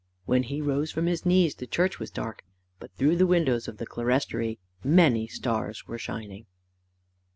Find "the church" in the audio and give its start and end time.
1.53-1.99